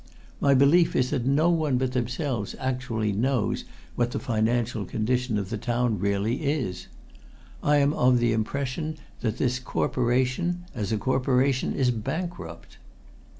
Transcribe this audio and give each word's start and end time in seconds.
My 0.39 0.55
belief 0.55 0.95
is 0.95 1.11
that 1.11 1.27
no 1.27 1.51
one 1.51 1.77
but 1.77 1.91
themselves 1.91 2.55
actually 2.57 3.11
knows 3.11 3.65
what 3.95 4.09
the 4.09 4.19
financial 4.19 4.83
condition 4.83 5.37
of 5.37 5.51
the 5.51 5.59
town 5.59 5.99
really 5.99 6.41
is. 6.43 6.87
I 7.61 7.77
am 7.77 7.93
of 7.93 8.23
impression 8.23 8.97
that 9.19 9.37
this 9.37 9.59
Corporation, 9.59 10.65
as 10.73 10.91
a 10.91 10.97
Corporation, 10.97 11.75
is 11.75 11.91
bankrupt!" 11.91 12.79